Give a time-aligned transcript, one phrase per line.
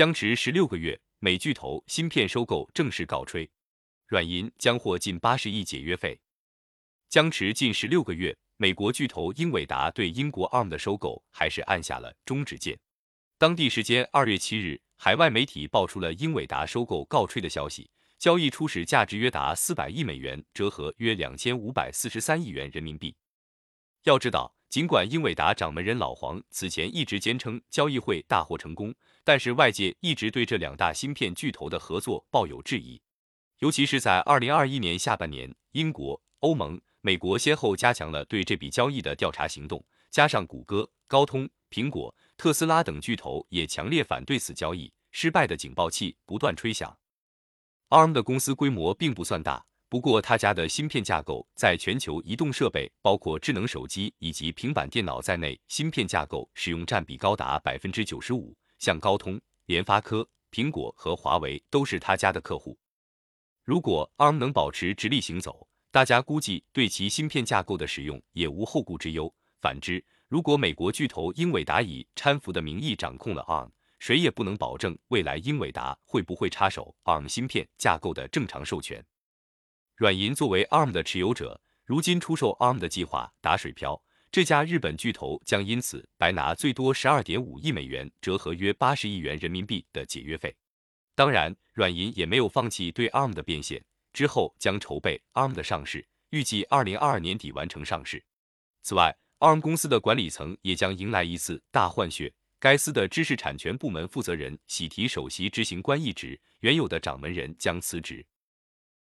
[0.00, 3.50] 僵持十六个月，美巨头芯片收购正式告吹，
[4.06, 6.18] 软银将获近八十亿解约费。
[7.10, 12.80] 僵持近十六个月，美国巨头英伟达对英国 ARM 的收购还是按下了终止键。
[13.36, 23.14] 当地时间二月七日，海外媒体爆出了英伟达收购告吹的消息，交易初始价值约达四百亿美元，折合约两千五百四十三亿元人民币。
[24.04, 28.94] 要知道，尽管英伟达掌门人老黄此前一直坚称交易会大获成功。
[29.24, 33.00] 但是外界一直对这两大芯片巨头的合作抱有质疑，
[33.58, 46.96] 尤其是在二零二一年下半年，英国、欧盟、美国先后加强了对这笔交易的调查行动，加上谷歌、高通、苹果、特斯拉等巨头也强烈反对此交易，失败的警报器不断吹响。
[47.90, 58.56] ARM 的公司规模并不算大，不过他家的芯片架构在全球移动设备，包括智能手机以及平板电脑在内，芯片架构使用占比高达百分之九十五。
[58.78, 62.78] 像高通、联发科、苹果和华为都是他家的客户。
[63.64, 69.34] 如果 ARM 能保持直立行走，大家估计对其芯片架构的使用也无后顾之忧。
[69.60, 79.04] 反之，如果美国巨头英伟达以搀扶的名义掌控了 ARM，谁也不能保证未来英伟达会不会插手 ARM 芯片架构的正常授权。
[80.00, 84.02] 软银作为 ARM 的持有者，如今出售 ARM 的计划打水漂。
[84.32, 90.56] 这家日本巨头将因此白拿最多十二点五亿美元，折合约八十亿元人民币的解约费。
[91.14, 93.84] 当然，软银也没有放弃对 ARM 的变现，
[94.14, 98.24] 之后将筹备 ARM 的上市，预计二零二二年底完成上市。
[98.80, 108.24] 此外，ARM 公司的管理层也将迎来一次大换血，该司的知识产权部门负责人喜提首席执行官一职，原有的掌门人将辞职。